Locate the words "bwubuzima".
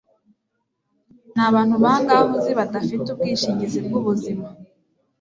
3.85-4.45